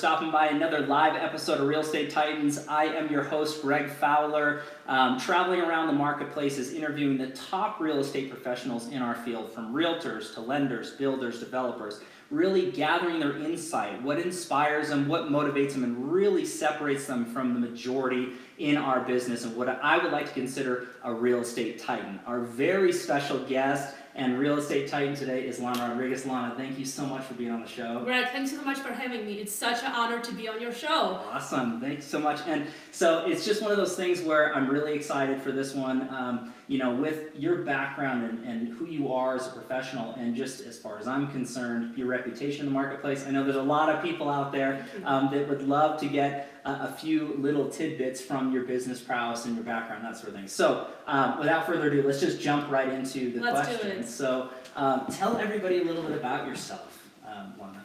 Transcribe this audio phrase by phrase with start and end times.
[0.00, 2.66] stopping by another live episode of Real Estate Titans.
[2.66, 7.98] I am your host, Greg Fowler, um, traveling around the marketplaces, interviewing the top real
[7.98, 12.00] estate professionals in our field, from realtors to lenders, builders, developers,
[12.30, 17.52] really gathering their insight, what inspires them, what motivates them, and really separates them from
[17.52, 21.78] the majority in our business and what I would like to consider a real estate
[21.78, 22.20] titan.
[22.26, 26.26] Our very special guest and real estate titan today is Lana Rodriguez.
[26.26, 28.02] Lana, thank you so much for being on the show.
[28.04, 29.34] Greg, thanks so much for having me.
[29.34, 31.18] It's such an honor to be on your show.
[31.32, 32.40] Awesome, thanks so much.
[32.46, 36.06] And so it's just one of those things where I'm really excited for this one.
[36.10, 40.36] Um, you know, with your background and, and who you are as a professional, and
[40.36, 43.24] just as far as I'm concerned, your reputation in the marketplace.
[43.26, 46.49] I know there's a lot of people out there um, that would love to get
[46.64, 50.34] a, a few little tidbits from your business prowess and your background, that sort of
[50.34, 50.48] thing.
[50.48, 54.06] So, um, without further ado, let's just jump right into the Let's do questions.
[54.06, 54.10] it.
[54.10, 57.84] So, um, tell everybody a little bit about yourself, um, Lana.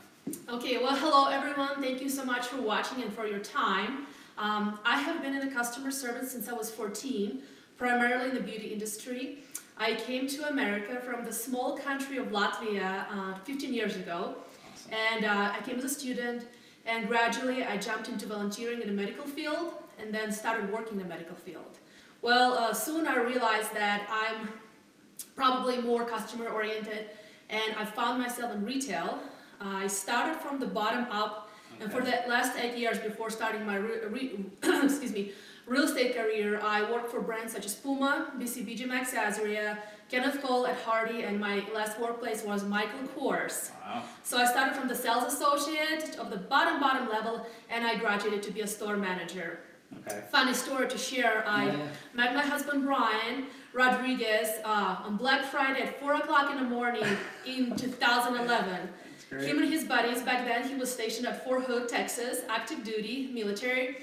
[0.50, 1.82] Okay, well, hello everyone.
[1.82, 4.08] Thank you so much for watching and for your time.
[4.38, 7.42] Um, I have been in the customer service since I was 14,
[7.78, 9.39] primarily in the beauty industry.
[9.78, 14.36] I came to America from the small country of Latvia uh, 15 years ago,
[14.73, 14.94] Awesome.
[14.94, 16.48] and uh, I came as a student.
[16.86, 21.00] And gradually, I jumped into volunteering in the medical field, and then started working in
[21.00, 21.80] the medical field.
[22.22, 24.50] Well, uh, soon I realized that I'm
[25.36, 27.09] probably more customer oriented,
[27.50, 29.19] and I found myself in retail.
[29.59, 33.77] I started from the bottom up, and for the last eight years before starting my
[34.83, 35.31] excuse me
[35.67, 40.66] real estate career, I worked for brands such as Puma, BCBG Max Azria, Kenneth Cole
[40.67, 43.72] Ed Hardy, and my last workplace was Michael Kors.
[43.84, 44.03] Wow.
[44.23, 48.44] So I started from the sales associate of the bottom bottom level, and I graduated
[48.44, 49.59] to be a store manager.
[50.08, 50.22] Okay.
[50.31, 51.44] Funny story to share.
[51.48, 51.88] I Yeah.
[52.14, 57.03] met my husband Brian Rodriguez uh, on Black Friday at 4 o'clock in the morning
[57.45, 58.89] in 2011.
[59.30, 59.44] Great.
[59.48, 63.31] Him and his buddies, back then he was stationed at Fort Hood, Texas, active duty,
[63.33, 63.98] military.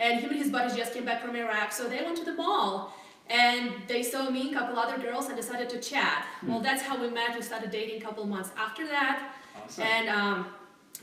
[0.00, 2.34] And him and his buddies just came back from Iraq, so they went to the
[2.34, 2.92] mall.
[3.30, 6.26] And they saw me, and a couple other girls, and decided to chat.
[6.46, 7.34] Well, that's how we met.
[7.34, 9.34] We started dating a couple months after that.
[9.56, 9.84] Awesome.
[9.84, 10.46] And um,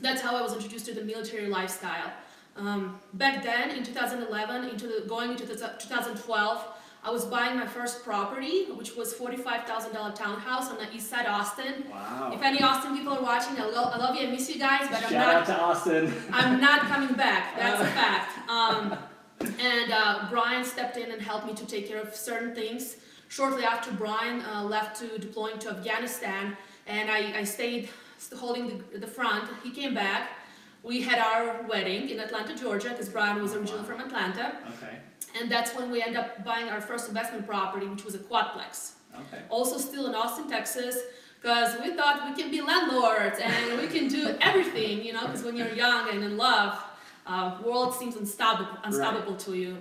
[0.00, 2.12] that's how I was introduced to the military lifestyle.
[2.56, 6.64] Um, back then, in 2011, into the, going into the 2012,
[7.04, 11.32] I was buying my first property, which was $45,000 townhouse on the east side of
[11.32, 11.84] Austin.
[11.90, 12.30] wow.
[12.32, 14.86] If any Austin people are watching, I love, I love you, I miss you guys,
[14.88, 16.14] but I'm Shout not, out to Austin.
[16.32, 17.56] I'm not coming back.
[17.58, 18.48] That's a fact.
[18.48, 18.96] Um,
[19.60, 22.96] and uh, Brian stepped in and helped me to take care of certain things.
[23.28, 27.88] Shortly after Brian uh, left to deploying to Afghanistan, and I, I stayed
[28.36, 29.48] holding the, the front.
[29.62, 30.30] He came back.
[30.82, 34.58] We had our wedding in Atlanta, Georgia, because Brian was originally from Atlanta.
[34.76, 34.98] Okay.
[35.40, 38.92] And that's when we ended up buying our first investment property, which was a quadplex.
[39.14, 39.42] Okay.
[39.48, 40.98] Also, still in Austin, Texas,
[41.40, 45.42] because we thought we can be landlords and we can do everything, you know, because
[45.42, 46.82] when you're young and in love,
[47.26, 49.78] uh, world seems unstoppable, unstoppable to you.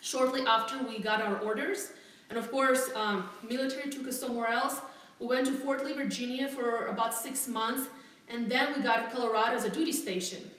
[0.00, 1.92] Shortly after we got our orders,
[2.30, 4.80] and of course, um, military took us somewhere else.
[5.18, 7.88] We went to Fort Lee, Virginia for about six months,
[8.28, 10.50] and then we got Colorado as a duty station.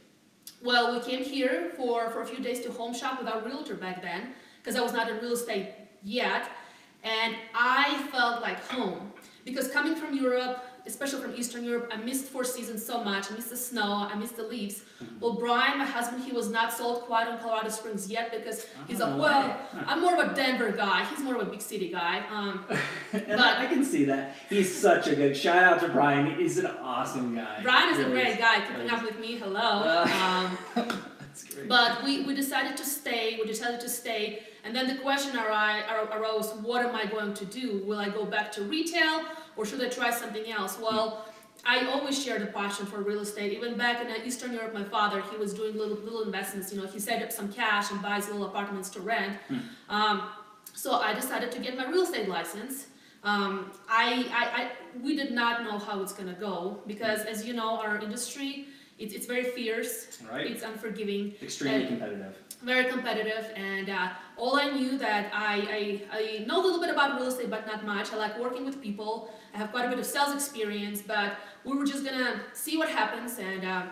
[0.63, 3.73] Well, we came here for, for a few days to home shop with our realtor
[3.73, 5.69] back then, because I was not in real estate
[6.03, 6.47] yet,
[7.03, 9.11] and I felt like home.
[9.43, 13.31] Because coming from Europe, especially from Eastern Europe, I missed four seasons so much.
[13.31, 14.83] I missed the snow, I missed the leaves.
[15.19, 19.01] Well, Brian, my husband, he was not sold quite on Colorado Springs yet because he's
[19.01, 21.05] Oh, like, well, I'm more of a Denver guy.
[21.05, 22.23] He's more of a big city guy.
[22.31, 22.65] Um,
[23.13, 24.35] And But- I can see that.
[24.49, 25.35] He's such a good.
[25.35, 26.35] Shout out to Brian.
[26.35, 27.59] He's an awesome guy.
[27.61, 29.37] Brian is a Really great guy, keeping up with me.
[29.37, 30.05] Hello.
[30.21, 30.57] Um,
[31.19, 31.69] That's great.
[31.69, 35.83] But we, we decided to stay, we decided to stay, and then the question ari-
[35.89, 37.81] ar- arose, what am I going to do?
[37.85, 39.21] Will I go back to retail,
[39.61, 40.79] or should I try something else?
[40.81, 41.23] Well,
[41.63, 43.53] I always shared a passion for real estate.
[43.53, 46.81] Even back in uh, Eastern Europe, my father, he was doing little, little investments, you
[46.81, 49.37] know, he saved up some cash and buys little apartments to rent.
[49.47, 49.57] Hmm.
[49.87, 50.29] Um,
[50.73, 52.87] so I decided to get my real estate license.
[53.23, 57.53] Um, I, I, I, we did not know how it's gonna go, because as you
[57.53, 58.65] know, our industry,
[59.01, 60.45] it's, it's very fierce, right.
[60.51, 62.35] it's unforgiving, Extremely and- competitive.
[62.63, 63.51] very competitive.
[63.55, 65.55] And uh, all i knew that I,
[66.11, 68.13] I, I know a little bit about real estate but not much.
[68.13, 69.31] I like working with people.
[69.53, 71.29] I have quite a bit of sales experience but
[71.65, 73.39] we were just gonna see what happens.
[73.39, 73.83] And uh,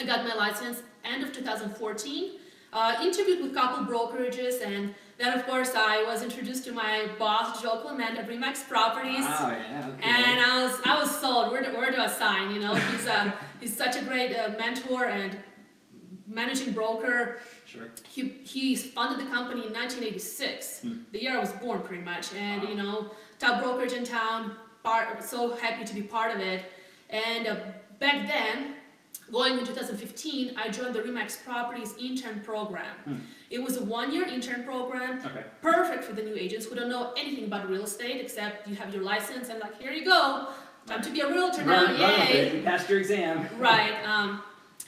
[0.00, 2.32] i got my license end of 2014
[2.72, 7.60] uh, interviewed with couple brokerages and then of course i was introduced to my boss
[7.62, 9.50] joe clement at remax properties Wow.
[9.70, 9.88] Yeah.
[9.90, 10.08] Okay.
[10.14, 11.46] and I was I was sold.
[11.52, 12.44] Where do, where do I sign?
[12.54, 13.30] You know, he's uh,
[13.60, 15.30] he's such a great uh, mentor and
[16.26, 17.38] managing broker.
[17.66, 17.88] sure.
[18.08, 18.22] He
[18.54, 20.98] he funded the company in 1986, Hmm.
[21.12, 22.26] the year I was born, pretty much.
[22.34, 22.68] And Wow.
[22.70, 22.96] you know,
[23.38, 24.40] top brokerage in town.
[24.82, 26.60] Part so happy to be part of it.
[27.10, 27.56] And uh,
[27.98, 28.56] back then,
[29.32, 32.94] going in 2015, I joined the Remax Properties intern program.
[33.04, 33.16] Hmm.
[33.50, 35.44] It was a one-year intern program, Okay.
[35.60, 38.92] perfect for the new agents who don't know anything about real estate except you have
[38.94, 40.48] your license and like here you go,
[40.86, 42.56] time to be a realtor now, Run, run yay!
[42.56, 43.48] You passed your exam.
[43.58, 43.94] Right.
[44.04, 44.42] Um,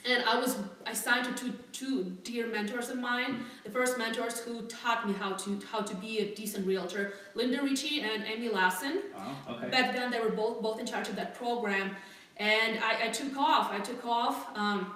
[0.09, 3.45] and I was I signed to two two dear mentors of mine.
[3.63, 7.61] The first mentors who taught me how to how to be a decent realtor, Linda
[7.63, 9.03] Ricci and Amy Lassen.
[9.15, 9.35] Wow.
[9.55, 9.69] Okay.
[9.69, 11.95] Back then, they were both both in charge of that program,
[12.37, 13.71] and I, I took off.
[13.71, 14.55] I took off.
[14.57, 14.95] Um,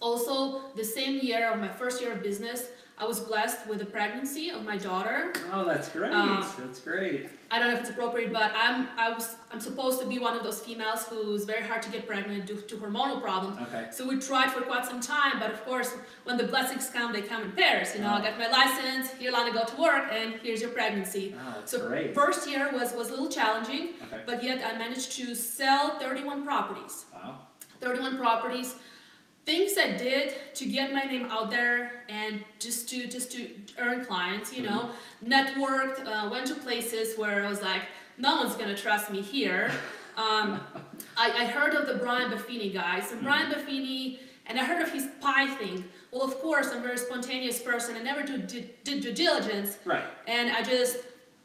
[0.00, 2.66] also, the same year of my first year of business,
[2.98, 5.32] I was blessed with the pregnancy of my daughter.
[5.52, 6.12] Oh, that's great.
[6.12, 7.28] Uh, that's great.
[7.54, 10.34] I don't know if it's appropriate, but I'm I was I'm supposed to be one
[10.36, 13.56] of those females who's very hard to get pregnant due to hormonal problems.
[13.68, 13.84] Okay.
[13.92, 15.90] So we tried for quite some time, but of course,
[16.24, 17.94] when the blessings come, they come in pairs.
[17.94, 21.32] You know, I got my license, here, Lana, go to work, and here's your pregnancy.
[21.38, 22.12] Oh, So great.
[22.12, 24.22] first year was was a little challenging, Okay.
[24.26, 27.04] but yet I managed to sell 31 properties.
[27.14, 27.38] Wow.
[27.80, 28.74] 31 properties.
[29.46, 34.04] Things I did to get my name out there and just to just to earn
[34.06, 34.90] clients, you know,
[35.22, 37.82] networked, uh, went to places where I was like,
[38.16, 39.70] no one's gonna trust me here.
[40.16, 40.60] Um,
[41.16, 43.00] I, I heard of the Brian Buffini guy.
[43.00, 45.84] So Brian Buffini, and I heard of his pie thing.
[46.10, 47.96] Well, of course, I'm a very spontaneous person.
[47.96, 50.04] I never do, did, did due diligence, Right.
[50.28, 50.98] and I just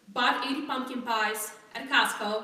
[0.10, 2.44] bought 80 pumpkin pies at Costco.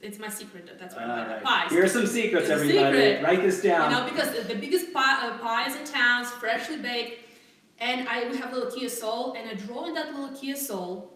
[0.00, 0.78] It's my secret.
[0.78, 1.42] That's why I buy the Alright.
[1.44, 1.70] pies.
[1.72, 2.96] Here are some secrets, It's a everybody.
[2.98, 3.24] secret.
[3.24, 3.90] Write this down.
[3.90, 7.24] You know, because the, biggest pie, uh, pies in towns, freshly baked,
[7.80, 11.12] and I we have a little Soul, and I drove in that little Soul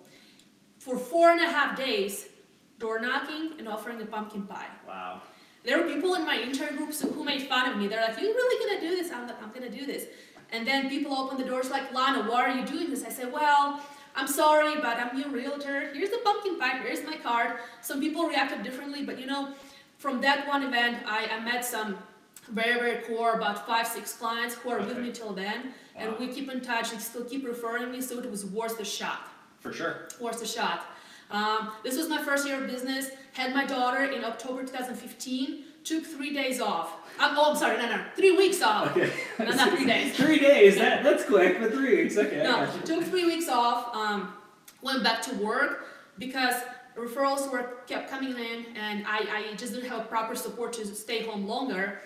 [0.78, 2.26] for four and a half days,
[2.80, 4.66] door knocking and offering a pumpkin pie.
[4.86, 5.22] wow.
[5.64, 7.86] There were people in my intern groups who, who made fun of me.
[7.86, 10.06] They're like, "You're really gonna do this?" I'm like, "I'm gonna do this."
[10.50, 13.32] And then people open the doors like, "Lana, why are you doing this?" I said,
[13.32, 13.80] "Well."
[14.14, 15.90] I'm sorry, but I'm your realtor.
[15.94, 16.78] Here's the pumpkin pie.
[16.82, 17.58] Here's my card.
[17.80, 19.54] Some people reacted differently, but you know,
[19.98, 21.98] from that one event, I, I met some
[22.50, 26.28] very, very core, about five, six clients who are with me till then, and we
[26.28, 28.00] keep in touch and still keep referring me.
[28.00, 29.28] So it was worth the shot.
[29.60, 30.08] For sure.
[30.20, 30.86] Worth the shot.
[31.30, 33.10] Um, this was my first year of business.
[33.32, 35.64] Had my daughter in October 2015.
[35.84, 37.01] Took three days off.
[37.18, 38.90] Um, oh, I'm sorry, no, no, three weeks off.
[38.96, 39.12] Okay.
[39.38, 40.16] No, not three days.
[40.16, 40.76] three days.
[40.76, 42.16] That, that's quick, but three weeks.
[42.16, 42.40] Okay.
[42.40, 42.82] I No, got you.
[42.96, 43.94] took three weeks off.
[43.94, 44.32] Um,
[44.82, 45.86] went back to work
[46.18, 46.54] because
[46.96, 51.22] referrals were kept coming in, and I, I just didn't have proper support to stay
[51.24, 52.00] home longer.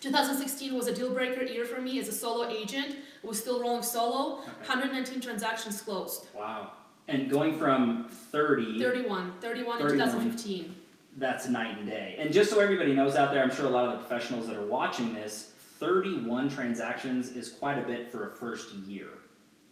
[0.00, 2.96] 2016 was a deal breaker year for me as a solo agent.
[3.22, 4.38] I was still rolling solo.
[4.40, 4.50] Okay.
[4.66, 6.26] 119 transactions closed.
[6.34, 6.72] Wow.
[7.08, 10.08] And going from 30, 31, 31 in 31.
[10.08, 10.76] 2015.
[11.16, 12.16] That's night and day.
[12.18, 14.56] And just so everybody knows out there, I'm sure a lot of the professionals that
[14.56, 19.08] are watching this, 31 transactions is quite a bit for a first year.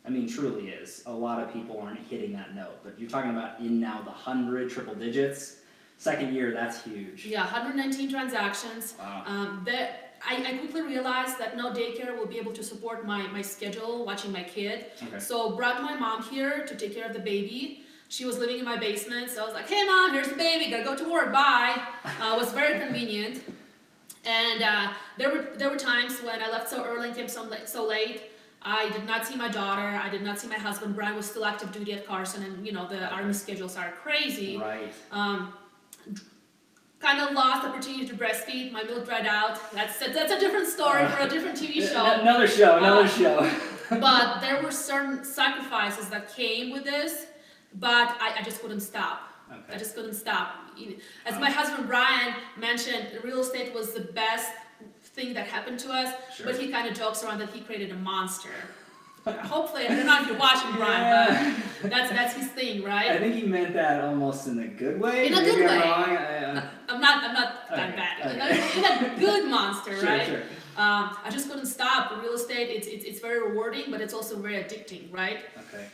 [0.04, 1.02] I mean, truly is.
[1.06, 4.10] A lot of people aren't hitting that note, but you're talking about in now the
[4.10, 5.56] 100 triple digits.
[5.98, 7.26] Second year, that's huge.
[7.26, 8.94] Yeah, 119 transactions.
[8.98, 9.22] Wow.
[9.26, 13.26] Um, that I, I quickly realized that no daycare will be able to support my,
[13.28, 14.86] my schedule watching my kid.
[15.02, 15.18] Okay.
[15.18, 17.84] So brought my mom here to take care of the baby.
[18.10, 20.68] She was living in my basement, so I was like, "Hey mom, here's the baby.
[20.70, 21.32] Gotta go to work.
[21.32, 21.80] Bye."
[22.20, 23.42] Uh, it was very convenient.
[24.24, 27.44] And uh, there were there were times when I left so early and came so
[27.44, 28.22] late, so late.
[28.62, 29.88] I did not see my daughter.
[30.06, 30.94] I did not see my husband.
[30.96, 34.58] Brian was still active duty at Carson, and you know the army schedules are crazy.
[34.58, 34.92] Right.
[35.12, 35.54] Um,
[36.98, 38.72] kind of lost opportunity to breastfeed.
[38.72, 39.72] My milk dried out.
[39.72, 43.50] That's that's a different story for a different TV show Another show, another Uh, show.
[44.00, 47.26] but there were certain sacrifices that came with this,
[47.74, 49.22] but I, I just couldn't stop.
[49.72, 50.54] I just couldn't stop.
[51.26, 54.50] As my husband Brian mentioned, real estate was the best
[55.02, 56.46] thing that happened to us, Sure.
[56.46, 58.50] but he kind of jokes around that he created a monster.
[59.26, 63.06] Hopefully, I don't know if you're watching Brian, but that's that's his thing, right?
[63.06, 63.20] I right?
[63.20, 65.26] think he meant that almost in a good way.
[65.26, 65.86] In a Maybe good I'm way.
[65.90, 66.16] wrong.
[66.16, 68.50] I, uh, I'm not I'm not that Okay, bad.
[68.50, 69.14] okay.
[69.16, 70.26] A good monster, sure, right?
[70.26, 70.40] sure.
[70.78, 72.22] Um, I just couldn't stop.
[72.22, 75.40] Real estate, it's, it's, it's very rewarding, but it's also very addicting, right?
[75.68, 75.86] Okay.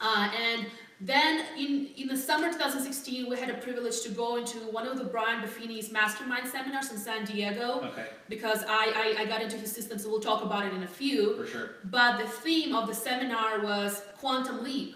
[0.00, 0.66] Uh, and
[1.04, 4.96] then in, in the summer 2016, we had a privilege to go into one of
[4.98, 8.06] the Brian Buffini's mastermind seminars in San Diego Okay.
[8.28, 10.86] because I, I, I got into his system, so we'll talk about it in a
[10.86, 11.36] few.
[11.38, 11.70] For sure.
[11.84, 14.94] But the theme of the seminar was quantum leap.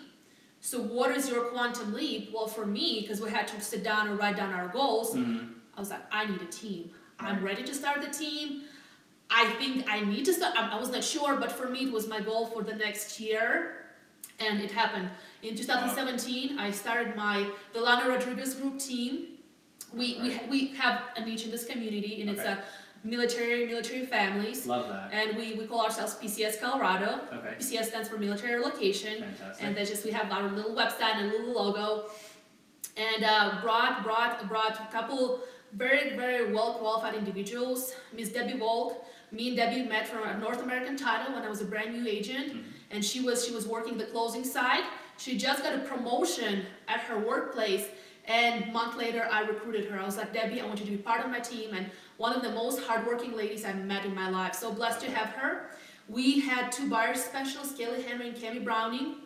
[0.61, 2.31] So, what is your quantum leap?
[2.35, 5.51] Well, for me, because we had to sit down and write down our goals, Mhm.
[5.77, 6.91] I was like, I need a team.
[7.19, 8.63] I'm ready to start the team.
[9.31, 10.57] I think I need to start.
[10.57, 13.19] I I was not sure, but for me, it was my goal for the next
[13.21, 13.86] year,
[14.41, 15.09] and it happened.
[15.43, 19.27] In 2017, I started my the Lana Rodriguez Group team.
[19.95, 22.53] We we, we have a niche in this community, and it's Okay.
[22.53, 22.59] a
[23.07, 25.11] military military families, Love that.
[25.13, 27.21] and we, we call ourselves PCS Colorado.
[27.33, 27.55] Okay.
[27.59, 29.23] PCS stands for military location.
[29.23, 29.65] Fantastic.
[29.65, 32.07] And that's just we have our little website and a little logo,
[32.97, 35.41] and uh, brought brought brought a couple
[35.73, 37.95] very very well qualified individuals.
[38.13, 41.61] Miss Debbie Volk me and Debbie met for a North American title when I was
[41.61, 44.85] a brand new agent, and she was she was working the closing side.
[45.19, 47.87] She just got a promotion at her workplace,
[48.27, 49.99] and a month later I recruited her.
[49.99, 52.35] I was like, Debbie, I want you to be part of my team, and one
[52.35, 54.55] of the most hardworking ladies I've met in my life.
[54.55, 55.71] So blessed to have her.
[56.09, 59.17] We had two buyer specialists, Kelly Henry and Cami Browning.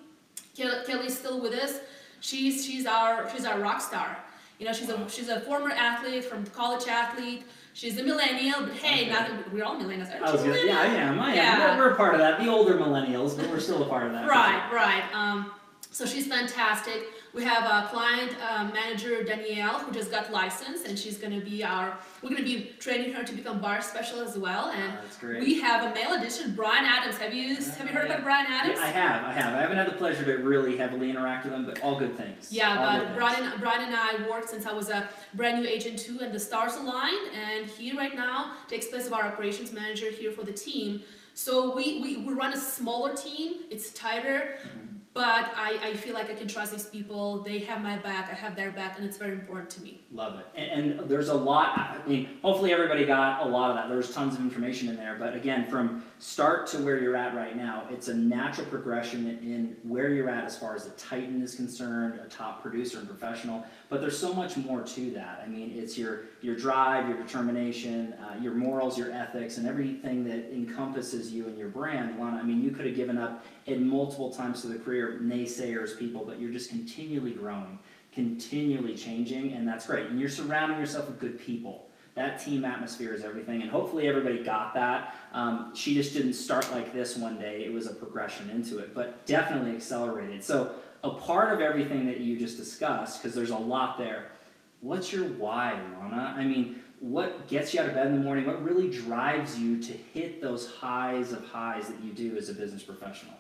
[0.56, 1.80] Kelly, Kelly's still with us.
[2.20, 4.16] She's she's our she's our rock star.
[4.58, 7.44] You know, she's a she's a former athlete from college athlete.
[7.72, 9.10] She's a millennial, but hey, Okay.
[9.10, 10.10] not we're all millennials.
[10.12, 11.20] Aren't I was you gonna, yeah, I am.
[11.20, 11.78] I am.
[11.78, 12.40] We're, we're a part of that.
[12.40, 14.28] The older millennials, but we're still a part of that.
[14.28, 15.04] Right, right.
[15.14, 15.52] Um,
[15.90, 17.02] so she's fantastic.
[17.32, 21.62] We have a client um, manager Danielle who just got licensed, and she's gonna be
[21.62, 21.96] our.
[22.22, 24.70] We're gonna be training her to become bar special as well.
[24.70, 25.40] And Oh, that's great.
[25.40, 27.18] we have a male addition, Brian Adams.
[27.18, 28.14] Have you have you heard Yeah.
[28.14, 28.78] about Brian Yeah, Adams?
[28.80, 29.54] I have, I have.
[29.54, 32.48] I haven't had the pleasure to really heavily interact with him, but all good things.
[32.50, 33.38] Yeah, All good but things.
[33.38, 36.40] Brian, Brian and I worked since I was a brand new agent too, and the
[36.40, 37.28] stars aligned.
[37.32, 41.02] And he right now takes place of our operations manager here for the team.
[41.34, 43.60] So we, we, we run a smaller team.
[43.70, 44.89] It's tighter, Mhm.
[45.12, 47.42] But I, I feel like I can trust these people.
[47.42, 48.30] They have my back.
[48.30, 50.00] I have their back, and it's very important to me.
[50.12, 50.46] Love it.
[50.54, 53.88] And, and there's a lot, I mean, hopefully everybody got a lot of that.
[53.88, 55.16] There's tons of information in there.
[55.18, 59.76] But again, from start to where you're at right now, it's a natural progression in
[59.82, 63.66] where you're at as far as the Titan is concerned, a top producer and professional.
[63.88, 65.42] But there's so much more to that.
[65.44, 70.22] I mean, it's your, your drive, your determination, uh, your morals, your ethics, and everything
[70.24, 72.18] that encompasses you and your brand.
[72.20, 75.98] Lana, I mean, you could have given up in multiple times to the career, naysayers,
[75.98, 77.78] people, but you're just continually growing
[78.12, 80.06] continually changing, and that's great.
[80.06, 81.86] And you're surrounding yourself with good people.
[82.14, 85.14] That team atmosphere is everything, and hopefully everybody got that.
[85.32, 88.94] Um, she just didn't start like this one day, it was a progression into it,
[88.94, 90.42] but definitely accelerated.
[90.42, 94.32] So, a part of everything that you just discussed, because there's a lot there,
[94.80, 96.34] what's your why, Lana?
[96.36, 98.44] I mean, what gets you out of bed in the morning?
[98.44, 102.54] What really drives you to hit those highs of highs that you do as a
[102.54, 103.32] business professional?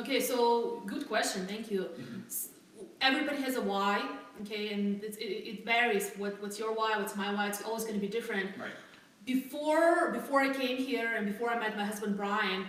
[0.00, 1.46] Okay, so good question.
[1.46, 1.88] Thank you.
[1.98, 2.26] Mhm.
[2.26, 2.48] S-
[3.00, 3.96] Everybody has a why,
[4.42, 6.10] okay, and it's, it, it varies.
[6.16, 6.96] What, what's your why?
[6.98, 7.46] What's my why?
[7.48, 8.50] It's always going to be different.
[8.58, 8.76] Right.
[9.24, 12.60] before before I came here and before I met my husband Brian,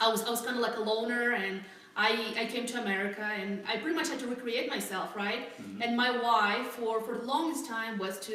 [0.00, 1.60] I was I was kind of like a loner and
[1.96, 2.10] I,
[2.42, 5.42] I came to America and I pretty much had to recreate myself, right?
[5.62, 5.78] Mhm.
[5.84, 8.34] And my why for, for the longest time was to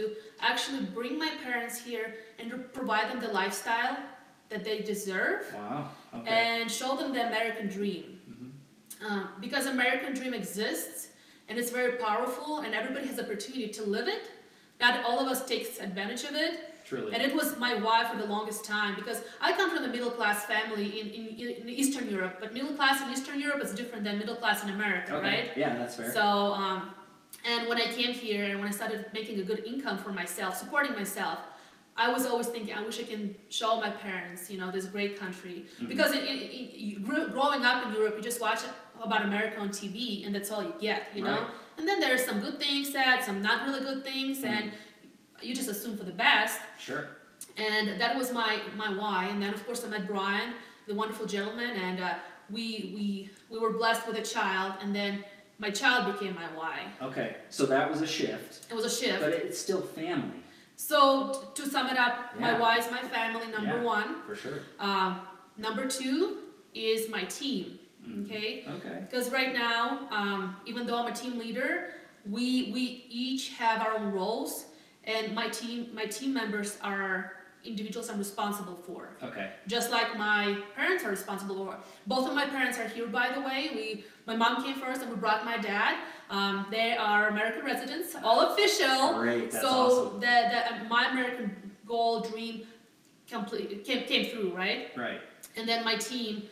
[0.52, 2.08] actually bring my parents here
[2.40, 3.98] and to provide them the lifestyle
[4.50, 5.90] that they deserve Wow.
[6.14, 6.30] Okay.
[6.30, 8.20] and show them the American dream.
[8.32, 9.06] Mhm.
[9.10, 11.10] Um, because American dream exists
[11.48, 14.30] and it's very powerful and everybody has opportunity to live it.
[14.80, 16.66] Not all of us takes advantage of it.
[16.86, 17.14] Truly.
[17.14, 20.10] And it was my why for the longest time because I come from the middle
[20.10, 21.28] class family in, in,
[21.62, 24.72] in Eastern Europe, but middle class in Eastern Europe is different than middle class in
[24.72, 25.28] America, okay.
[25.30, 25.50] right?
[25.56, 26.12] Yeah, that's fair.
[26.12, 26.22] So,
[26.54, 26.90] um,
[27.46, 30.56] and when I came here and when I started making a good income for myself,
[30.58, 31.38] supporting myself,
[32.00, 35.20] I was always thinking, I wish I can show my parents, you know, this great
[35.20, 35.66] country.
[35.82, 35.90] Mhm.
[35.90, 36.40] Because in, in,
[36.86, 37.04] in,
[37.38, 38.62] growing up in Europe, you just watch
[39.04, 41.40] about America on TV and that's all you get, you know?
[41.42, 41.48] Right.
[41.78, 44.46] And then there's some good things said, some not really good things, Mhm.
[44.56, 44.72] and
[45.42, 46.60] you just assume for the best.
[46.88, 47.04] Sure.
[47.58, 49.26] And that was my, my why.
[49.32, 50.54] And then, of course, I met Brian,
[50.88, 52.14] the wonderful gentleman, and uh,
[52.50, 52.66] we,
[52.96, 54.74] we, we were blessed with a child.
[54.82, 55.24] And then
[55.58, 56.78] my child became my why.
[57.02, 59.20] Okay, so that was a shift, It was a shift.
[59.22, 60.42] but it's still family,
[60.90, 62.60] So, t- to sum it up, my Yeah.
[62.60, 63.84] why is my family, number Yeah.
[63.98, 64.22] one.
[64.26, 64.60] for sure.
[64.80, 65.20] Um,
[65.58, 66.38] number two
[66.74, 68.26] is my team, Mm.
[68.26, 68.66] okay?
[68.78, 68.98] Okay.
[69.02, 71.94] Because right now, um, even though I'm a team leader,
[72.26, 74.68] we, we each have our own roles.
[75.04, 77.34] And my team, my team members are
[77.66, 79.10] individuals I'm responsible for.
[79.22, 79.52] Okay.
[79.68, 81.78] just like my parents are responsible for.
[82.08, 83.70] Both of my parents are here, by the way.
[83.76, 85.98] We, my mom came first, and we brought my dad.
[86.30, 89.20] Um, they are American residents, all official.
[89.20, 89.52] Great.
[89.52, 90.20] That's so awesome.
[90.20, 91.56] the, the uh, my American
[91.88, 92.66] goal dream
[93.30, 94.92] complete came came through, right?
[94.96, 95.22] Right.
[95.58, 96.44] And then my team,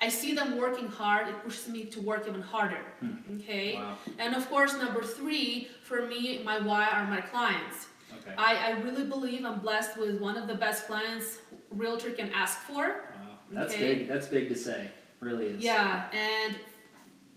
[0.00, 1.28] I see them working hard.
[1.28, 2.84] It pushes me to work even harder.
[3.00, 3.40] Hmm.
[3.40, 3.74] Okay.
[3.76, 3.96] Wow.
[4.18, 7.88] And of course, number three for me, my why are my clients.
[8.18, 8.34] Okay.
[8.36, 11.38] I, I really believe I'm blessed with one of the best clients
[11.70, 12.84] realtor can ask for.
[12.86, 13.38] Wow.
[13.50, 13.94] That's Okay.
[13.94, 14.08] big.
[14.08, 14.90] That's big to say.
[15.20, 15.62] Really is.
[15.62, 16.56] Yeah, and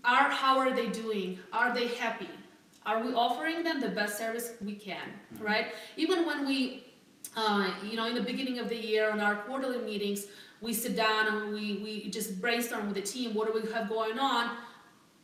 [0.04, 1.38] are how are they doing?
[1.52, 2.28] Are they happy?
[2.86, 5.42] Are we offering them the best service we can, Mhm.
[5.44, 5.66] right?
[5.96, 6.84] Even when we,
[7.36, 10.26] uh, you know, in the beginning of the year on our quarterly meetings,
[10.60, 13.34] we sit down and we, we just brainstorm with the team.
[13.34, 14.56] What do we have going on?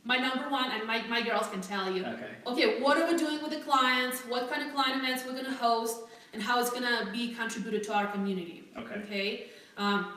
[0.06, 2.30] My number one, and my, my girls can tell you, Okay.
[2.46, 4.20] okay, what are we doing with the clients?
[4.22, 6.00] What kind of client events we're gonna host?
[6.34, 8.64] And how it's gonna be contributed to our community.
[8.76, 8.94] Okay.
[9.04, 9.46] Okay.
[9.78, 10.12] Um,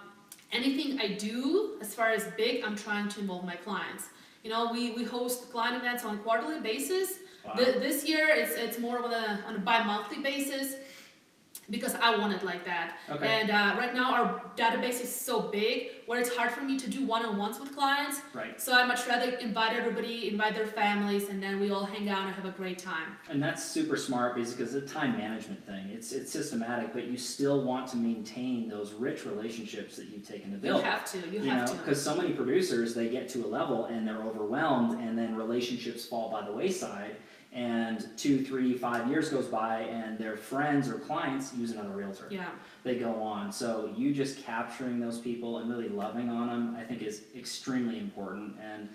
[0.51, 4.05] anything I do as far as big, I'm trying to involve my clients.
[4.43, 7.19] You know, we, we host client events on a quarterly basis.
[7.45, 7.53] Wow.
[7.53, 10.75] Th- this year, it's it's more on a on a bi-monthly basis.
[11.69, 12.97] Because I want it like that.
[13.09, 13.27] Okay.
[13.27, 16.89] And uh, right now our database is so big where it's hard for me to
[16.89, 18.21] do one-on-ones with clients.
[18.33, 18.59] Right.
[18.59, 22.25] So I much rather invite everybody, invite their families, and then we all hang out
[22.25, 23.17] and have a great time.
[23.29, 25.89] And that's super smart because it's a time management thing.
[25.89, 30.51] It's it's systematic, but you still want to maintain those rich relationships that you've taken
[30.51, 30.79] to build.
[30.79, 31.17] You have to.
[31.17, 31.79] You, you have know, to.
[31.79, 36.05] because so many producers they get to a level and they're overwhelmed, and then relationships
[36.05, 37.17] fall by the wayside.
[37.53, 42.27] And two, three, five years goes by, and their friends or clients use another realtor.
[42.29, 42.49] Yeah.
[42.83, 43.51] They go on.
[43.51, 47.97] So you just capturing those people and really loving on them, I think, is extremely
[47.99, 48.57] important.
[48.61, 48.89] And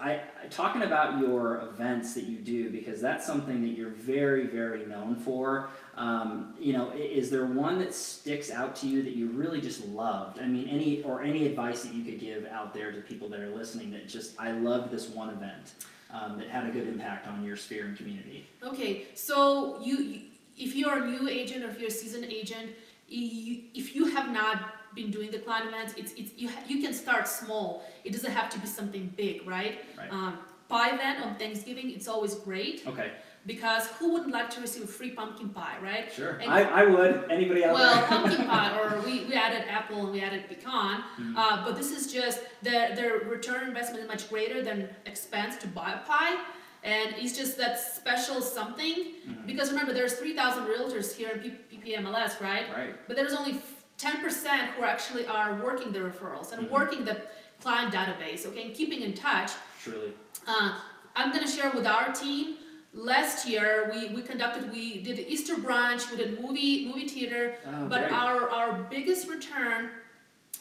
[0.00, 4.46] I, I talking about your events that you do because that's something that you're very,
[4.46, 5.70] very known for.
[5.96, 9.84] Um, you know, is there one that sticks out to you that you really just
[9.86, 10.38] loved?
[10.38, 13.40] I mean, any or any advice that you could give out there to people that
[13.40, 15.72] are listening that just I loved this one event
[16.12, 18.46] um, that had a good impact on your sphere and community.
[18.62, 20.20] Okay, so you, you
[20.56, 22.70] if you're a new agent or if you're a seasoned agent,
[23.08, 26.82] you, if you have not been doing the client events, it's, it's you, ha- you
[26.82, 27.84] can start small.
[28.04, 29.80] It doesn't have to be something big, right?
[29.96, 30.12] Right.
[30.12, 30.38] Um,
[30.68, 33.12] pie event on Thanksgiving, it's always great Okay,
[33.46, 36.12] because who wouldn't like to receive a free pumpkin pie, right?
[36.12, 36.32] sure.
[36.42, 37.26] And- I, I would.
[37.30, 38.06] Anybody out Well, there?
[38.08, 41.34] pumpkin pie, or we, we added apple and we added pecan, Mhm.
[41.36, 45.66] uh, but this is just their their return investment is much greater than expense to
[45.68, 46.36] buy a pie,
[46.84, 48.94] and it's just that special something.
[49.28, 49.46] Mhm.
[49.46, 52.66] Because remember, there's 3,000 realtors here in P- PPMLS, right?
[52.76, 52.94] Right.
[53.06, 53.60] But there's only
[53.98, 56.70] 10% who actually are working the referrals and Mhm.
[56.70, 57.16] working the
[57.62, 59.50] client database, okay, and keeping in touch.
[59.82, 60.12] Truly.
[60.46, 60.78] Uh,
[61.16, 62.56] I'm gonna share with our team.
[62.92, 67.86] Last year, we, we conducted, we did Easter brunch, we did movie movie theater, Oh,
[67.88, 68.12] but great.
[68.12, 69.90] our, our biggest return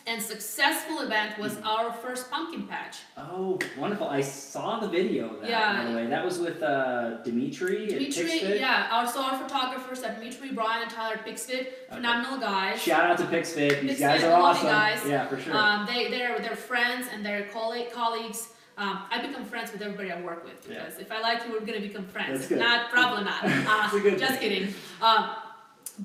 [0.05, 1.65] and successful event was Mhm.
[1.65, 2.97] our first pumpkin patch.
[3.17, 4.07] Oh, wonderful!
[4.07, 5.49] I saw the video of that.
[5.49, 5.83] Yeah.
[5.83, 7.87] By the way, that was with uh, Dimitri.
[7.87, 12.79] Dimitri, yeah, our, so our photographers at Dimitri, Brian, and Tyler Pixfit, phenomenal guys.
[12.81, 13.81] Shout out to Pixfit.
[13.81, 14.67] These Pixfit, guys are awesome.
[14.67, 14.99] guys.
[15.07, 15.55] Yeah, for sure.
[15.57, 18.49] Um, they, they're, they're friends and they're colleague, colleagues.
[18.79, 21.59] Um, I become friends with everybody I work with because if I like you, we're
[21.65, 22.31] gonna become friends.
[22.31, 22.59] That's if good.
[22.59, 23.43] not, probably not.
[23.43, 24.73] Uh, That's a good just kidding.
[25.01, 25.31] Um,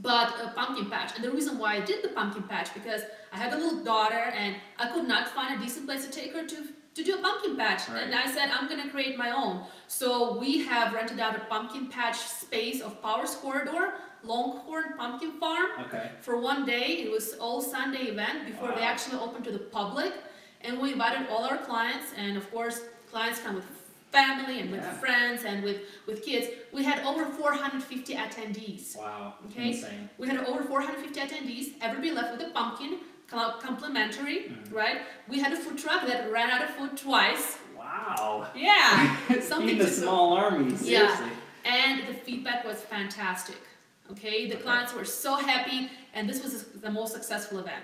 [0.03, 3.37] but a pumpkin patch, and the reason why I did the pumpkin patch because I
[3.37, 6.45] had a little daughter and I could not find a decent place to take her
[6.45, 6.57] to
[6.97, 8.03] to do a pumpkin patch, Right.
[8.05, 9.65] and I said I'm gonna create my own.
[9.87, 13.95] So we have rented out a pumpkin patch space of Powers Corridor,
[14.25, 16.11] Longhorn Pumpkin Farm okay.
[16.21, 16.87] for one day.
[17.05, 18.93] It was all Sunday event before they Wow.
[18.95, 20.13] actually opened to the public,
[20.65, 23.65] and we invited all our clients, and of course, clients come with
[24.11, 24.93] family and with Yeah.
[24.95, 26.47] friends and with with kids.
[26.73, 28.97] We had over 450 attendees.
[28.97, 29.35] Wow.
[29.47, 29.69] Okay.
[29.73, 30.09] Insane.
[30.19, 31.75] We had over 450 attendees.
[31.81, 34.73] Everybody left with a pumpkin, com- complimentary, Mhm.
[34.73, 34.99] right?
[35.29, 37.59] We had a food truck that ran out of food twice.
[37.77, 38.49] Wow.
[38.55, 40.71] Yeah, something Feed the to so- small army.
[40.73, 40.77] Yeah.
[41.09, 41.31] Seriously.
[41.65, 43.57] and the feedback was fantastic.
[44.13, 44.63] Okay, the Okay.
[44.63, 47.83] clients were so happy, and this was the most successful event.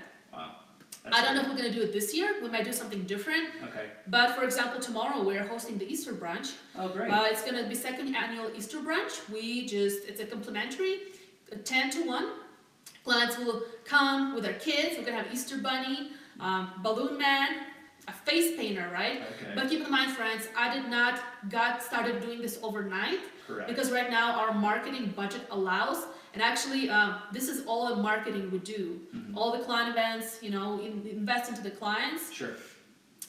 [1.12, 2.34] I don't know if we're gonna do it this year.
[2.42, 3.48] We might do something different.
[3.64, 3.86] Okay.
[4.08, 6.52] But for example, tomorrow we're hosting the Easter brunch.
[6.78, 7.10] Oh, great.
[7.10, 9.28] Uh, it's gonna be second annual Easter brunch.
[9.32, 10.94] We just it's a complimentary,
[11.52, 12.26] uh, ten to one.
[13.04, 14.96] Clients will come with their kids.
[14.98, 17.48] We're gonna have Easter bunny, um, balloon man,
[18.06, 19.22] a face painter, right?
[19.22, 19.52] okay.
[19.54, 23.68] But keep in mind, friends, I did not got started doing this overnight Correct.
[23.68, 26.04] because right now our marketing budget allows.
[26.32, 29.00] And actually, um, this is all the marketing we do.
[29.14, 29.36] Mhm.
[29.36, 32.32] All the client events, you know, in, invest into the clients.
[32.32, 32.54] Sure.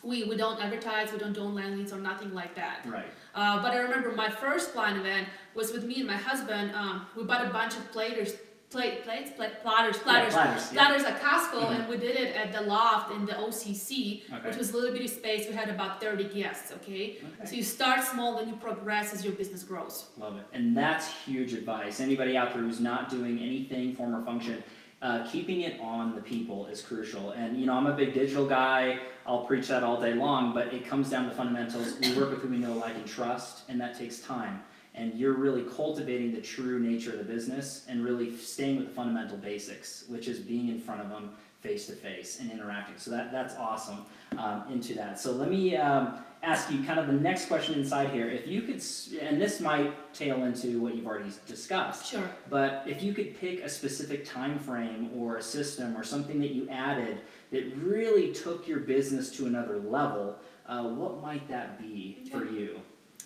[0.04, 2.86] We, we don't advertise, we don't do land leads or nothing like that.
[2.86, 3.06] Right.
[3.36, 6.74] Uh, but I remember my first client event was with me and my husband.
[6.76, 8.34] Um, we bought a bunch of platers,
[8.72, 10.72] plate, plates, plate, platters, platters, platters.
[10.74, 10.88] Yeah.
[10.88, 11.76] platters at Costco, Mhm.
[11.82, 14.48] and we did it at the loft in the OCC, Okay.
[14.48, 15.46] which was a little bitty space.
[15.48, 17.18] We had about 30 guests, okay?
[17.20, 17.58] So Okay.
[17.58, 20.06] you start small, then you progress as your business grows.
[20.18, 20.46] Love it.
[20.54, 22.00] And that's huge advice.
[22.00, 24.64] Anybody out there who's not doing anything, form or function,
[25.02, 27.32] uh, keeping it on the people is crucial.
[27.32, 29.00] And you know, I'm a big digital guy.
[29.26, 32.00] I'll preach that all day long, but it comes down to fundamentals.
[32.00, 34.64] We work with who we know, like, and trust, and that takes time.
[34.94, 38.94] And you're really cultivating the true nature of the business and really staying with the
[38.94, 42.96] fundamental basics, which is being in front of them face to face and interacting.
[42.98, 44.06] So that that's awesome
[44.38, 45.20] um, into that.
[45.20, 48.28] So let me um, ask you kind of the next question inside here.
[48.28, 48.82] If you could,
[49.22, 52.30] and this might tail into what you've already discussed, Sure.
[52.50, 56.52] but if you could pick a specific time frame or a system or something that
[56.52, 57.20] you added
[57.52, 62.80] that really took your business to another level, uh, what might that be for you?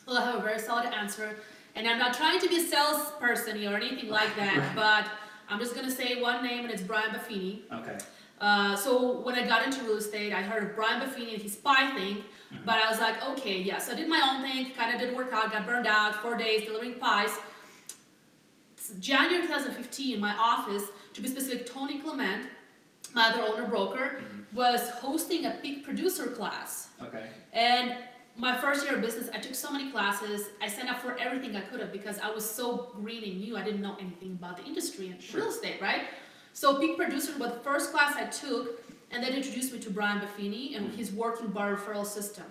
[0.07, 1.37] Well, I have a very solid answer,
[1.75, 5.07] and I'm not trying to be a salesperson here or anything like that, but
[5.49, 7.61] I'm just gonna say one name, and it's Brian Buffini.
[7.71, 7.97] Okay.
[8.41, 11.55] Uh, so when I got into real estate, I heard of Brian Buffini and his
[11.55, 12.17] pie thing,
[12.53, 12.65] Mhm.
[12.65, 15.31] but I was like, okay, yes, I did my own thing, kind of didn't work
[15.33, 17.31] out, got burned out, four days delivering pies.
[18.77, 20.83] It's January 2015, my office
[21.13, 22.47] to be specific, Tony Clement,
[23.13, 24.21] my other owner broker,
[24.53, 26.89] was hosting a peak producer class.
[27.01, 27.27] Okay.
[27.53, 27.95] And
[28.37, 30.49] my first year of business, I took so many classes.
[30.61, 33.55] I signed up for everything I could have because I was so green and new.
[33.57, 35.41] I didn't know anything about the industry and Sure.
[35.41, 36.03] real estate, right?
[36.53, 40.19] So peak producer was the first class I took, and then introduced me to Brian
[40.19, 42.45] Buffini and his working by referral system.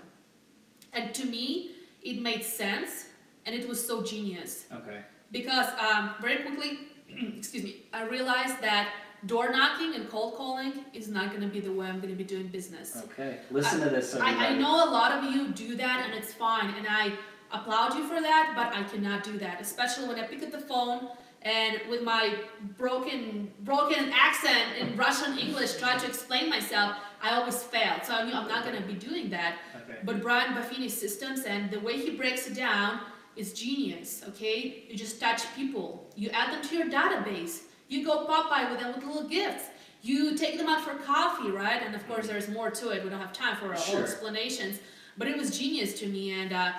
[0.93, 3.07] And to me, it made sense,
[3.45, 5.01] and it was so genius Okay.
[5.33, 6.79] because um, very quickly,
[7.39, 8.89] excuse me, I realized that
[9.27, 12.17] door knocking and cold calling is not going to be the way I'm going to
[12.17, 13.03] be doing business.
[13.05, 13.39] Okay.
[13.51, 14.15] Listen to this.
[14.15, 14.59] I, I everybody.
[14.59, 17.13] know a lot of you do that and it's fine and I
[17.53, 20.61] applaud you for that, but I cannot do that, especially when I pick up the
[20.61, 21.09] phone
[21.43, 22.37] and with my
[22.79, 27.97] broken broken accent in Russian English try to explain myself, I always fail.
[28.03, 29.57] So I knew I'm not gonna be doing that.
[29.77, 29.99] Okay.
[30.05, 33.01] But Brian Buffini's systems and the way he breaks it down
[33.37, 34.85] is genius, okay?
[34.89, 37.63] You just touch people, you add them to your database,
[37.95, 39.65] you go pop by with them with little gifts.
[40.03, 41.81] You take them out for coffee, right?
[41.83, 43.03] And of course, there's more to it.
[43.05, 44.03] We don't have time for all Sure.
[44.03, 44.79] explanations.
[45.17, 46.73] But it was genius to me, and uh,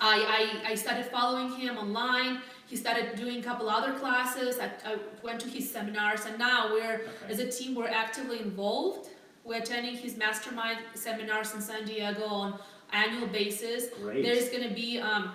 [0.00, 2.40] I, I I started following him online.
[2.66, 4.58] He started doing a couple other classes.
[4.58, 7.32] I, I went to his seminars, and now we're Okay.
[7.32, 9.08] as a team we're actively involved.
[9.44, 12.58] We're attending his mastermind seminars in San Diego on
[12.92, 13.86] annual basis.
[14.02, 14.22] Great.
[14.22, 15.32] There's gonna be um,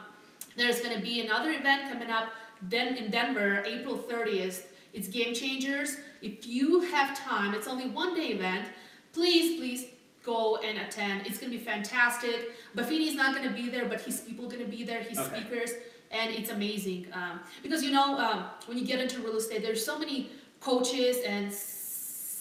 [0.55, 2.27] there's gonna be another event coming up
[2.61, 4.65] then in Denver, April 30th.
[4.93, 5.97] It's Game Changers.
[6.21, 8.67] If you have time, it's only one day event.
[9.13, 9.85] Please, please
[10.23, 11.25] go and attend.
[11.25, 12.51] It's gonna be fantastic.
[12.75, 15.01] Buffini's not gonna be there, but his people gonna be there.
[15.01, 15.39] His Okay.
[15.39, 15.71] speakers,
[16.11, 17.07] and it's amazing.
[17.13, 21.17] Um, because you know, um, when you get into real estate, there's so many coaches
[21.25, 21.77] and s-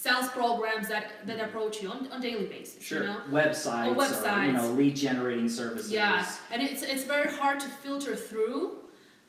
[0.03, 2.83] sales programs that that approach you on on daily basis.
[2.83, 3.01] Sure.
[3.01, 3.21] You know.
[3.31, 4.53] Websites, Oh, Or, you websites.
[4.53, 5.91] know, lead generating services.
[5.91, 8.77] Yeah, and it's it's very hard to filter through.